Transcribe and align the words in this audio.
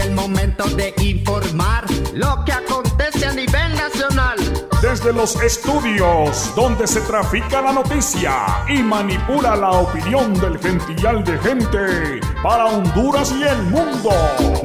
el 0.00 0.12
momento 0.12 0.64
de 0.70 0.94
informar 1.02 1.84
lo 2.14 2.44
que 2.44 2.52
acontece 2.52 3.26
a 3.26 3.32
nivel 3.32 3.74
nacional. 3.74 4.36
Desde 4.80 5.12
los 5.12 5.36
estudios 5.42 6.54
donde 6.54 6.86
se 6.86 7.00
trafica 7.02 7.60
la 7.60 7.72
noticia 7.72 8.64
y 8.68 8.82
manipula 8.82 9.54
la 9.56 9.70
opinión 9.70 10.32
del 10.34 10.58
gentillal 10.58 11.22
de 11.24 11.38
gente 11.38 12.20
para 12.42 12.66
Honduras 12.66 13.32
y 13.38 13.42
el 13.42 13.62
mundo. 13.64 14.10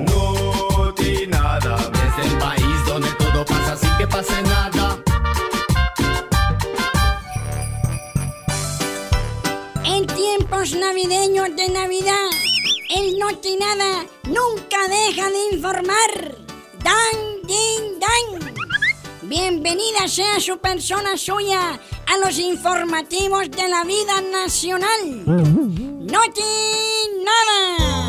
No 0.08 0.94
tiene 0.94 1.28
nada, 1.28 1.78
desde 1.92 2.32
el 2.32 2.38
país 2.40 2.86
donde 2.88 3.10
todo 3.14 3.46
pasa 3.46 3.78
sin 3.78 3.98
que 3.98 4.08
pase 4.08 4.42
nada. 4.44 4.98
En 9.84 10.08
tiempos 10.08 10.74
navideños 10.76 11.56
de 11.56 11.70
Navidad, 11.70 12.30
el 12.96 13.20
Nada 13.60 14.06
nunca 14.28 14.88
deja 14.88 15.30
de 15.30 15.56
informar. 15.56 16.36
Dan, 16.84 17.42
din, 17.44 18.00
dan. 18.00 18.54
Bienvenida 19.24 20.08
sea 20.08 20.40
su 20.40 20.58
persona 20.60 21.18
suya 21.18 21.80
a 22.08 22.18
los 22.24 22.38
informativos 22.38 23.50
de 23.52 23.68
la 23.68 23.84
vida 23.84 24.22
nacional. 24.32 25.24
Noti 25.26 26.42
Nada. 27.24 28.05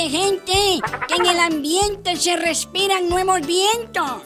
De 0.00 0.08
gente 0.08 0.80
que 1.08 1.14
en 1.14 1.26
el 1.26 1.38
ambiente 1.38 2.16
se 2.16 2.34
respiran 2.34 3.10
nuevos 3.10 3.40
vientos. 3.42 4.22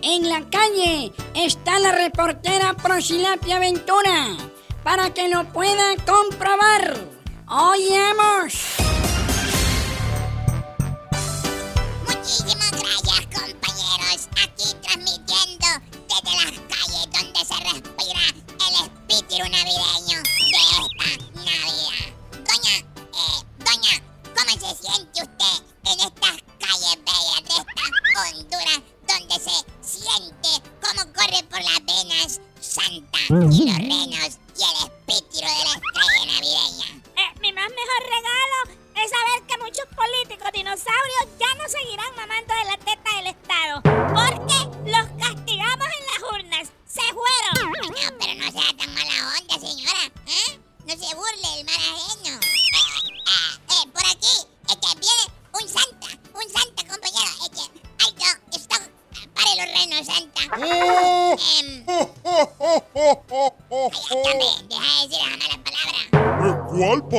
En 0.00 0.30
la 0.30 0.48
calle 0.48 1.12
está 1.34 1.78
la 1.78 1.92
reportera 1.92 2.74
Prosilapia 2.74 3.58
Ventura 3.58 4.36
para 4.82 5.12
que 5.12 5.28
lo 5.28 5.44
pueda 5.52 5.94
comprobar. 6.06 6.96
Oigamos. 7.48 8.54
Muchísimas 12.08 12.70
gracias, 12.70 13.26
compañeros. 13.26 14.28
Aquí 14.42 14.74
transmitiendo 14.82 15.68
desde 16.08 16.32
las 16.38 16.54
calles 16.70 17.08
donde 17.12 17.40
se 17.44 17.56
respira 17.72 18.22
el 18.68 18.74
espíritu 18.86 19.50
navideño 19.50 20.22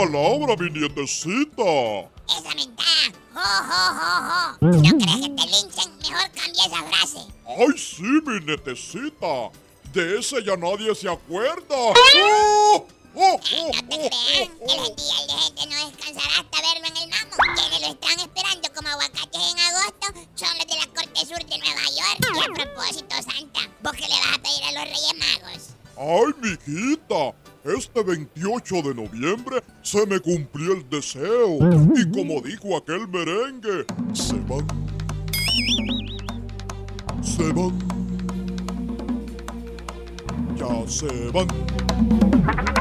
palabra, 0.05 0.55
mi 0.57 0.69
nietecita? 0.69 2.09
Esa 2.25 2.55
mentada. 2.55 3.13
Jo, 3.33 3.47
jo, 3.69 3.83
jo, 3.99 4.13
jo. 4.27 4.73
Si 4.73 4.81
no 4.81 4.97
crees 4.97 5.21
que 5.21 5.29
te 5.29 5.45
linchen, 5.53 5.89
mejor 6.01 6.27
cambia 6.33 6.65
esa 6.65 6.81
frase. 6.89 7.21
¡Ay, 7.45 7.77
sí, 7.77 8.11
mi 8.25 8.39
nietecita! 8.45 9.51
De 9.93 10.19
ese 10.19 10.43
ya 10.43 10.55
nadie 10.57 10.95
se 10.95 11.07
acuerda. 11.09 11.75
¡Oh! 11.75 12.87
¡Oh, 13.13 13.39
Ay, 13.43 13.61
oh, 13.61 13.71
no 13.73 13.89
te 13.89 13.95
oh, 13.95 14.09
crean, 14.09 14.51
oh, 14.59 14.73
el 14.73 14.79
oh! 14.79 14.83
gentillal 14.85 15.27
de 15.27 15.33
gente 15.33 15.67
no 15.67 15.75
descansará 15.85 16.39
hasta 16.39 16.57
verlo 16.61 16.87
en 16.87 16.97
el 16.97 17.09
mamo. 17.09 17.35
Quienes 17.55 17.81
lo 17.81 17.87
están 17.87 18.19
esperando 18.19 18.73
como 18.73 18.87
aguacates 18.89 19.41
en 19.51 19.59
agosto 19.59 20.07
son 20.35 20.57
los 20.57 20.67
de 20.67 20.77
la 20.79 20.87
Corte 20.95 21.19
Sur 21.27 21.45
de 21.45 21.57
Nueva 21.59 21.85
York. 21.99 22.19
Y 22.33 22.39
a 22.39 22.53
propósito, 22.53 23.15
Santa, 23.17 23.61
¿vos 23.83 23.91
qué 23.93 24.07
le 24.07 24.19
vas 24.19 24.37
a 24.37 24.41
pedir 24.41 24.63
a 24.63 24.71
los 24.71 24.83
Reyes 24.85 25.15
Magos? 25.19 25.63
¡Ay, 25.97 26.33
mijita! 26.41 27.50
Este 27.63 28.01
28 28.01 28.75
de 28.81 28.95
noviembre 28.95 29.63
se 29.83 30.03
me 30.07 30.19
cumplió 30.19 30.73
el 30.73 30.89
deseo. 30.89 31.59
Y 31.95 32.09
como 32.09 32.41
dijo 32.41 32.75
aquel 32.75 33.07
merengue, 33.07 33.85
se 34.13 34.33
van. 34.47 34.67
Se 37.21 37.43
van. 37.53 37.77
Ya 40.57 40.89
se 40.89 41.29
van. 41.29 41.47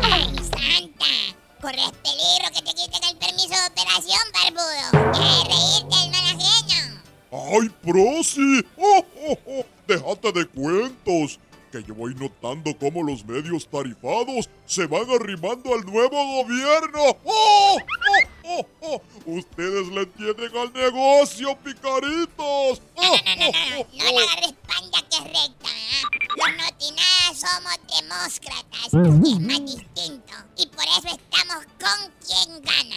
¡Ay, 0.02 0.34
Santa! 0.36 1.04
Corres 1.60 1.92
peligro 2.02 2.48
que 2.54 2.62
te 2.62 2.72
quiten 2.72 3.04
el 3.10 3.19
permiso 3.19 3.50
de 3.50 3.66
operación, 3.70 4.20
barbudo. 4.32 5.12
¡Qué 5.12 5.28
reírte 5.46 5.96
del 5.98 6.10
mal 6.10 6.24
ajeno! 6.24 6.80
¡Ay, 7.32 7.69
Prosi! 7.82 8.64
¡Oh, 8.78 9.04
oh, 9.28 9.38
oh! 9.46 9.66
Déjate 9.86 10.32
de 10.32 10.46
cuentos. 10.46 11.38
Que 11.70 11.82
yo 11.84 11.94
voy 11.94 12.14
notando 12.14 12.76
cómo 12.78 13.03
los 13.03 13.25
medios 13.25 13.69
tarifados 13.69 14.48
se 14.66 14.86
van 14.86 15.08
arrimando 15.08 15.72
al 15.72 15.84
nuevo 15.86 16.42
gobierno. 16.42 17.16
¡Oh, 17.25 17.78
oh, 18.03 18.26
oh, 18.44 18.66
oh! 18.81 19.03
Ustedes 19.26 19.86
le 19.88 20.03
entienden 20.03 20.56
al 20.56 20.72
negocio, 20.72 21.56
picaritos. 21.58 22.82
No, 23.00 23.16
no, 23.16 23.36
no, 23.36 23.47
no, 23.47 23.76
no, 23.76 23.86
no 23.92 24.12
la 24.12 24.20
agarres 24.20 24.54
panda 24.66 24.98
que 25.08 25.16
es 25.16 25.25
recta, 25.25 25.69
¿eh? 25.70 26.20
Los 26.36 26.56
notinadas 26.56 27.41
somos 27.41 27.78
demócratas, 27.88 28.92
y 28.92 29.32
es 29.32 29.41
más 29.41 29.60
distinto. 29.60 30.34
Y 30.56 30.66
por 30.66 30.84
eso 30.84 31.08
estamos 31.08 31.64
con 31.81 32.12
quien 32.26 32.62
gana. 32.62 32.97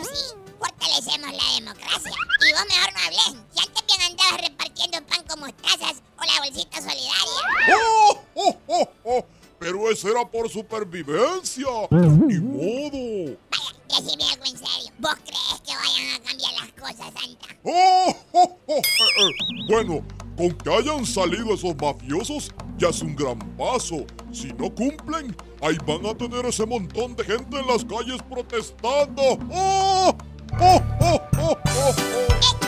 Así 0.00 0.34
fortalecemos 0.58 1.32
la 1.32 1.54
democracia. 1.54 2.12
Y 2.40 2.52
vos 2.52 2.64
mejor 2.68 2.92
no 2.92 3.00
hables. 3.00 3.44
Si 3.54 3.60
antes 3.66 3.86
bien 3.86 4.00
andabas 4.02 4.40
repartiendo 4.40 5.06
pan 5.06 5.22
con 5.28 5.40
mostazas 5.40 6.02
o 6.18 6.24
la 6.24 6.40
bolsita 6.40 6.76
solidaria. 6.78 7.40
¡Oh, 7.76 8.20
oh, 8.34 8.56
oh, 8.66 8.88
oh! 9.04 9.26
Pero 9.58 9.90
eso 9.90 10.03
era 10.14 10.24
por 10.24 10.48
supervivencia. 10.48 11.66
Ni 11.90 12.38
modo. 12.38 13.36
Vaya, 13.50 13.74
decime 13.88 14.24
algo 14.32 14.44
en 14.44 14.56
serio. 14.56 14.92
¿Vos 14.98 15.14
crees 15.24 15.60
que 15.66 15.74
vayan 15.74 16.14
a 16.14 16.20
cambiar 16.24 16.52
las 16.60 16.72
cosas, 16.72 17.12
Santa? 17.20 17.56
¡Oh, 17.64 18.16
oh, 18.32 18.58
oh! 18.66 18.74
Eh, 18.74 18.82
eh, 19.18 19.30
Bueno, 19.68 20.04
con 20.36 20.50
que 20.52 20.70
hayan 20.72 21.04
salido 21.04 21.54
esos 21.54 21.74
mafiosos 21.76 22.52
ya 22.78 22.88
es 22.88 23.02
un 23.02 23.16
gran 23.16 23.38
paso. 23.56 24.04
Si 24.32 24.52
no 24.52 24.72
cumplen, 24.72 25.36
ahí 25.60 25.76
van 25.86 26.06
a 26.06 26.14
tener 26.14 26.46
ese 26.46 26.64
montón 26.66 27.16
de 27.16 27.24
gente 27.24 27.58
en 27.58 27.66
las 27.66 27.84
calles 27.84 28.22
protestando. 28.30 29.22
¡Oh! 29.50 30.16
¡Oh, 30.60 30.82
oh, 31.00 31.20
oh, 31.38 31.56
oh, 31.66 31.94
oh! 32.00 32.63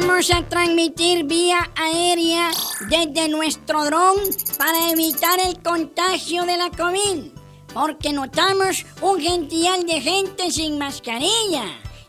Vamos 0.00 0.30
a 0.30 0.48
transmitir 0.48 1.24
vía 1.24 1.72
aérea 1.74 2.50
desde 2.88 3.28
nuestro 3.28 3.84
dron 3.84 4.14
para 4.56 4.90
evitar 4.90 5.40
el 5.44 5.60
contagio 5.60 6.44
de 6.44 6.56
la 6.56 6.70
COVID. 6.70 7.32
Porque 7.74 8.12
notamos 8.12 8.86
un 9.02 9.20
gentillal 9.20 9.84
de 9.86 10.00
gente 10.00 10.52
sin 10.52 10.78
mascarilla. 10.78 11.64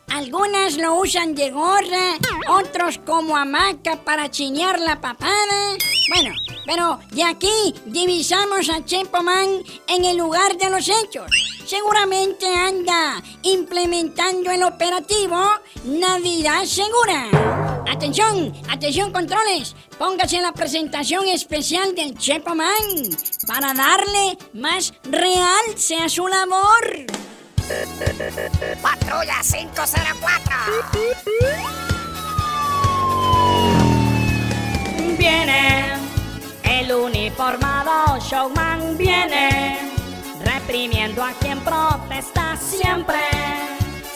Algunas 0.07 0.77
lo 0.77 0.95
usan 0.95 1.33
de 1.33 1.49
gorra, 1.49 2.17
otros 2.49 2.99
como 2.99 3.35
hamaca 3.35 3.95
para 4.03 4.29
chinear 4.29 4.79
la 4.79 5.01
papada. 5.01 5.75
Bueno, 6.09 6.35
pero 6.67 6.99
de 7.11 7.23
aquí 7.23 7.73
divisamos 7.87 8.69
a 8.69 8.85
Chepo 8.85 9.23
Man 9.23 9.63
en 9.87 10.05
el 10.05 10.17
lugar 10.17 10.57
de 10.57 10.69
los 10.69 10.87
hechos. 10.89 11.31
Seguramente 11.65 12.45
anda 12.53 13.21
implementando 13.41 14.51
el 14.51 14.61
operativo 14.61 15.39
Navidad 15.85 16.65
Segura. 16.65 17.68
Atención, 17.89 18.53
atención 18.69 19.11
controles. 19.11 19.75
Póngase 19.97 20.39
la 20.41 20.53
presentación 20.53 21.27
especial 21.27 21.95
del 21.95 22.15
Chepo 22.17 22.53
Man 22.53 22.69
para 23.47 23.73
darle 23.73 24.37
más 24.53 24.93
realce 25.03 25.97
a 25.97 26.07
su 26.07 26.27
labor. 26.27 27.07
Patrulla 28.81 29.41
504. 29.41 30.55
Viene 35.17 35.95
el 36.63 36.93
uniformado 36.93 38.19
showman 38.19 38.97
viene 38.97 39.77
reprimiendo 40.43 41.23
a 41.23 41.31
quien 41.33 41.59
protesta 41.61 42.55
siempre, 42.55 43.19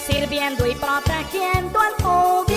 sirviendo 0.05 0.65
y 0.67 0.75
protegiendo 0.75 1.79
al 1.79 1.93
pudiente 1.95 2.52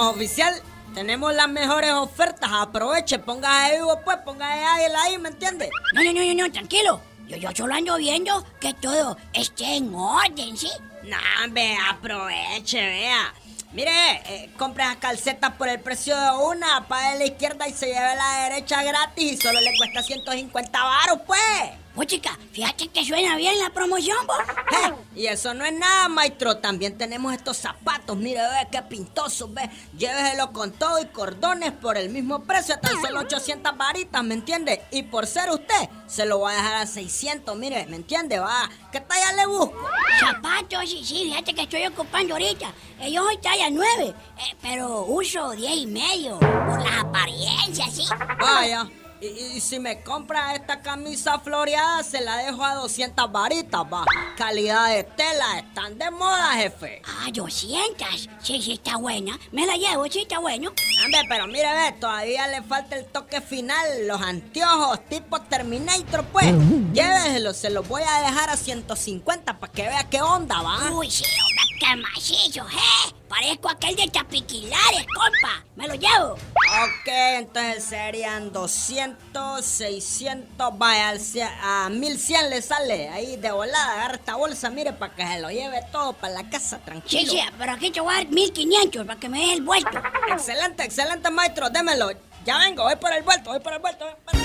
¿Qué 0.00 0.06
le 0.06 0.08
damos, 0.08 0.16
oficial? 0.16 0.54
Tenemos 0.94 1.34
las 1.34 1.48
mejores 1.48 1.92
ofertas. 1.92 2.50
Aproveche, 2.52 3.18
ponga 3.18 3.64
ahí, 3.64 3.76
pues, 4.04 4.16
ponga 4.24 4.48
ahí, 4.48 4.82
ahí, 5.04 5.18
¿me 5.18 5.28
entiende? 5.28 5.68
No, 5.92 6.02
no, 6.02 6.12
no, 6.12 6.24
no, 6.24 6.34
no, 6.34 6.52
tranquilo. 6.52 7.00
Yo, 7.28 7.36
yo 7.36 7.50
solo 7.54 7.74
ando 7.74 7.96
viendo 7.96 8.44
que 8.60 8.72
todo 8.74 9.18
esté 9.34 9.76
en 9.76 9.94
orden, 9.94 10.56
¿sí? 10.56 10.70
No, 11.04 11.18
ve, 11.50 11.76
aproveche, 11.90 12.80
vea. 12.80 13.34
Mire, 13.72 13.90
eh, 14.26 14.50
compre 14.56 14.84
las 14.84 14.96
calcetas 14.96 15.52
por 15.52 15.68
el 15.68 15.78
precio 15.80 16.16
de 16.16 16.30
una, 16.30 16.88
pague 16.88 17.18
la 17.18 17.26
izquierda 17.26 17.68
y 17.68 17.72
se 17.72 17.86
lleve 17.86 18.16
la 18.16 18.48
derecha 18.48 18.82
gratis 18.82 19.32
y 19.32 19.36
solo 19.36 19.60
le 19.60 19.76
cuesta 19.76 20.02
150 20.02 20.82
baros, 20.82 21.18
pues. 21.26 21.70
Pues 22.00 22.08
chica, 22.08 22.38
fíjate 22.50 22.88
que 22.88 23.04
suena 23.04 23.36
bien 23.36 23.58
la 23.58 23.68
promoción, 23.68 24.26
vos. 24.26 24.38
Eh, 24.38 24.94
y 25.20 25.26
eso 25.26 25.52
no 25.52 25.66
es 25.66 25.74
nada, 25.74 26.08
maestro. 26.08 26.56
También 26.56 26.96
tenemos 26.96 27.34
estos 27.34 27.58
zapatos. 27.58 28.16
Mire, 28.16 28.40
ve 28.40 28.68
qué 28.72 28.80
pintosos, 28.80 29.52
ve. 29.52 29.68
Lléveselo 29.98 30.50
con 30.50 30.72
todo 30.72 30.98
y 30.98 31.04
cordones 31.08 31.72
por 31.72 31.98
el 31.98 32.08
mismo 32.08 32.42
precio, 32.44 32.78
tan 32.80 32.98
solo 33.02 33.20
800 33.20 33.76
varitas, 33.76 34.24
¿me 34.24 34.32
entiende? 34.32 34.80
Y 34.90 35.02
por 35.02 35.26
ser 35.26 35.50
usted, 35.50 35.90
se 36.06 36.24
lo 36.24 36.38
voy 36.38 36.54
a 36.54 36.56
dejar 36.56 36.76
a 36.76 36.86
600, 36.86 37.54
mire, 37.58 37.84
¿me 37.88 37.96
entiende? 37.96 38.38
Va, 38.38 38.70
¿qué 38.90 39.00
talla 39.02 39.32
le 39.34 39.44
busco? 39.44 39.86
Zapatos, 40.20 40.88
sí, 40.88 41.04
sí, 41.04 41.24
fíjate 41.24 41.52
que 41.52 41.62
estoy 41.64 41.86
ocupando 41.86 42.32
ahorita. 42.32 42.72
Eh, 43.00 43.12
Yo 43.12 43.22
soy 43.24 43.36
talla 43.42 43.68
9, 43.68 44.06
eh, 44.06 44.56
pero 44.62 45.04
uso 45.04 45.50
10 45.50 45.70
y 45.76 45.86
medio 45.86 46.38
por 46.38 46.82
las 46.82 47.04
apariencias, 47.04 47.94
¿sí? 47.94 48.04
Vaya. 48.40 48.88
Y, 49.20 49.26
y 49.26 49.60
si 49.60 49.78
me 49.78 50.02
compra 50.02 50.54
esta 50.54 50.80
camisa 50.80 51.38
floreada, 51.40 52.02
se 52.02 52.20
la 52.20 52.38
dejo 52.38 52.64
a 52.64 52.74
200 52.76 53.30
varitas, 53.30 53.82
va. 53.82 54.04
Calidad 54.36 54.88
de 54.88 55.04
tela, 55.04 55.58
están 55.58 55.98
de 55.98 56.10
moda, 56.10 56.52
jefe. 56.54 57.02
Ah, 57.04 57.28
200. 57.32 58.28
Sí, 58.42 58.62
sí, 58.62 58.72
está 58.72 58.96
buena. 58.96 59.38
Me 59.52 59.66
la 59.66 59.76
llevo, 59.76 60.06
sí, 60.06 60.20
está 60.22 60.38
bueno. 60.38 60.72
Hombre, 61.04 61.20
pero 61.28 61.46
mire, 61.46 61.68
ve, 61.70 61.92
todavía 62.00 62.48
le 62.48 62.62
falta 62.62 62.96
el 62.96 63.04
toque 63.06 63.40
final. 63.40 64.06
Los 64.06 64.20
anteojos 64.22 65.04
tipo 65.08 65.40
Terminator, 65.42 66.24
pues. 66.26 66.54
Lléveselo, 66.92 67.52
se 67.52 67.70
los 67.70 67.86
voy 67.86 68.02
a 68.02 68.22
dejar 68.22 68.48
a 68.48 68.56
150 68.56 69.58
para 69.58 69.72
que 69.72 69.82
vea 69.82 70.08
qué 70.08 70.22
onda, 70.22 70.62
va. 70.62 70.90
Uy, 70.92 71.10
sí, 71.10 71.24
hombre, 71.24 71.78
qué 71.78 71.96
macizo, 71.96 72.66
¿eh? 72.68 73.14
Parezco 73.28 73.68
aquel 73.68 73.94
de 73.94 74.08
Chapiquilares, 74.10 75.06
compa. 75.14 75.64
Me 75.76 75.86
lo 75.86 75.94
llevo. 75.94 76.36
Ok, 76.82 77.08
entonces 77.08 77.84
serían 77.84 78.52
200, 78.52 79.62
600, 79.64 80.78
vaya, 80.78 81.10
al 81.10 81.20
a 81.62 81.88
1100 81.90 82.48
le 82.50 82.62
sale. 82.62 83.08
Ahí 83.10 83.36
de 83.36 83.50
volada, 83.50 83.92
agarra 83.94 84.14
esta 84.14 84.36
bolsa, 84.36 84.70
mire, 84.70 84.92
para 84.94 85.14
que 85.14 85.26
se 85.26 85.40
lo 85.40 85.50
lleve 85.50 85.82
todo 85.92 86.14
para 86.14 86.34
la 86.42 86.48
casa, 86.48 86.76
Sí, 86.78 86.82
tranquilo. 86.86 87.32
sí, 87.32 87.40
pero 87.58 87.72
aquí 87.72 87.90
te 87.90 88.00
voy 88.00 88.14
a 88.14 88.18
dar 88.18 88.28
1500 88.28 89.06
para 89.06 89.20
que 89.20 89.28
me 89.28 89.40
des 89.40 89.50
el 89.54 89.62
vuelto. 89.62 89.90
Excelente, 90.32 90.82
excelente, 90.84 91.30
maestro, 91.30 91.68
démelo. 91.68 92.10
Ya 92.46 92.56
vengo, 92.58 92.84
voy 92.84 92.96
por 92.96 93.12
el 93.12 93.22
vuelto, 93.24 93.50
voy 93.50 93.60
por 93.60 93.72
el 93.74 93.78
vuelto. 93.80 94.04
voy 94.06 94.14
por 94.24 94.34
el- 94.36 94.40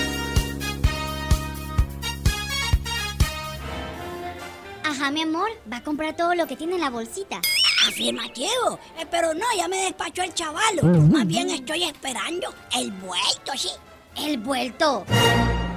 Ajá, 4.84 5.10
mi 5.10 5.22
amor, 5.22 5.48
va 5.72 5.78
a 5.78 5.82
comprar 5.82 6.14
todo 6.16 6.34
lo 6.34 6.46
que 6.46 6.56
tiene 6.56 6.74
en 6.74 6.80
la 6.80 6.90
bolsita. 6.90 7.40
Afirmativo. 7.88 8.78
Eh, 8.98 9.06
pero 9.10 9.32
no, 9.34 9.44
ya 9.56 9.68
me 9.68 9.76
despachó 9.82 10.22
el 10.22 10.34
chavalo. 10.34 10.82
Más 10.82 11.26
bien 11.26 11.50
estoy 11.50 11.84
esperando 11.84 12.52
el 12.76 12.90
vuelto, 12.92 13.52
sí. 13.56 13.70
El 14.16 14.38
vuelto. 14.38 15.04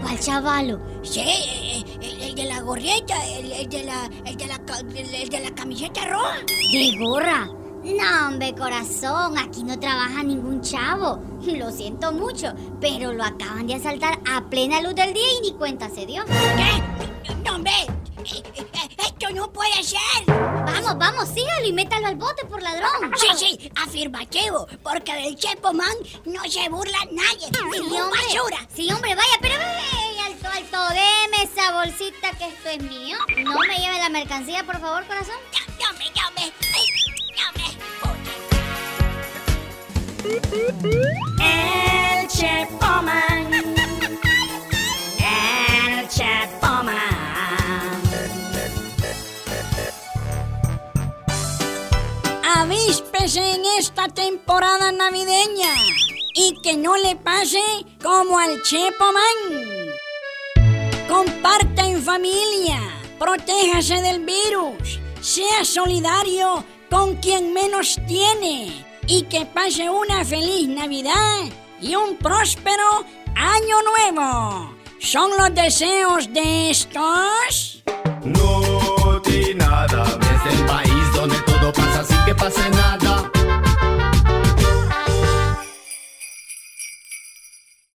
¿Cuál 0.01 0.19
chavalo? 0.19 0.79
Sí, 1.03 1.19
eh, 1.19 1.83
el, 2.01 2.21
el 2.21 2.35
de 2.35 2.45
la 2.45 2.61
gorrita, 2.61 3.25
el, 3.27 3.51
el 3.51 3.69
de 3.69 3.83
la, 3.83 4.09
el 4.25 4.37
de 4.37 4.47
la, 4.47 4.59
el, 4.95 5.15
el 5.15 5.29
de 5.29 5.39
la 5.41 5.51
camiseta 5.51 6.05
roja. 6.05 6.37
¿De 6.71 6.97
gorra? 6.97 7.49
No, 7.83 8.27
hombre, 8.27 8.53
corazón, 8.55 9.37
aquí 9.37 9.63
no 9.63 9.79
trabaja 9.79 10.21
ningún 10.21 10.61
chavo. 10.61 11.21
Lo 11.43 11.71
siento 11.71 12.11
mucho, 12.11 12.53
pero 12.81 13.13
lo 13.13 13.23
acaban 13.23 13.67
de 13.67 13.75
asaltar 13.75 14.19
a 14.29 14.49
plena 14.49 14.81
luz 14.81 14.95
del 14.95 15.13
día 15.13 15.31
y 15.39 15.49
ni 15.49 15.57
cuenta 15.57 15.89
se 15.89 16.05
dio. 16.05 16.25
¿Qué? 16.25 17.33
No, 17.45 17.55
hombre, 17.55 17.71
eh, 18.25 18.43
eh, 18.55 18.67
esto 18.97 19.29
no 19.33 19.51
puede 19.51 19.81
ser. 19.83 19.99
Vamos, 20.81 20.97
vamos, 20.97 21.29
sígalo 21.29 21.65
y 21.65 21.73
métalo 21.73 22.07
al 22.07 22.15
bote 22.15 22.45
por 22.45 22.61
ladrón. 22.61 23.11
Sí, 23.17 23.27
sí, 23.35 23.71
afirmativo, 23.75 24.67
porque 24.81 25.13
del 25.13 25.35
Chepo 25.35 25.73
Man 25.73 25.91
no 26.25 26.43
se 26.49 26.69
burla 26.69 26.97
nadie. 27.11 27.47
Sí, 27.47 27.81
Ningún 27.81 28.01
hombre. 28.01 28.19
basura. 28.33 28.67
Sí, 28.73 28.91
hombre, 28.91 29.13
vaya, 29.15 29.33
pero 29.41 29.55
ve, 29.55 30.21
alto, 30.25 30.47
alto, 30.47 30.77
deme 30.93 31.43
esa 31.43 31.73
bolsita 31.73 32.31
que 32.37 32.47
esto 32.47 32.69
es 32.69 32.81
mío. 32.83 33.17
No 33.43 33.59
me 33.59 33.77
lleve 33.77 33.97
la 33.99 34.09
mercancía, 34.09 34.63
por 34.63 34.79
favor, 34.79 35.05
corazón. 35.05 35.35
No, 35.53 35.91
no, 35.91 35.93
no. 35.93 35.99
Ay, 35.99 36.11
no, 36.15 36.27
hombre. 36.27 37.59
El 41.41 42.27
Chepoman. 42.27 43.23
El 43.28 43.28
En 53.21 53.65
esta 53.77 54.07
temporada 54.07 54.93
navideña 54.93 55.75
y 56.33 56.57
que 56.63 56.77
no 56.77 56.95
le 56.95 57.17
pase 57.17 57.61
como 58.01 58.39
al 58.39 58.63
Chepo 58.63 59.05
Man. 59.11 59.89
Comparta 61.07 61.85
en 61.85 62.01
familia, 62.01 62.79
protéjase 63.19 64.01
del 64.01 64.25
virus, 64.25 65.01
sea 65.19 65.65
solidario 65.65 66.63
con 66.89 67.17
quien 67.17 67.53
menos 67.53 67.99
tiene 68.07 68.85
y 69.05 69.23
que 69.23 69.45
pase 69.45 69.89
una 69.89 70.23
feliz 70.23 70.69
Navidad 70.69 71.41
y 71.81 71.95
un 71.95 72.15
próspero 72.17 73.05
año 73.35 73.75
nuevo. 73.83 74.73
¿Son 74.99 75.29
los 75.37 75.53
deseos 75.53 76.33
de 76.33 76.69
estos? 76.69 77.83
No, 78.23 79.21
nada 79.55 80.03
desde 80.05 80.57
el 80.57 80.65
país 80.65 81.13
donde 81.13 81.35
todo 81.41 81.73
pasa 81.73 82.03
sin 82.05 82.25
que 82.25 82.33
pase 82.33 82.69
nada. 82.69 82.78